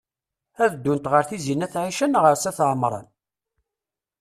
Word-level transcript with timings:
Ad 0.63 0.71
ddunt 0.75 1.09
ɣer 1.11 1.23
Tizi 1.29 1.55
n 1.55 1.65
at 1.65 1.75
Ɛica 1.83 2.07
neɣ 2.07 2.25
s 2.37 2.45
at 2.49 2.59
Ɛemṛan? 2.69 3.07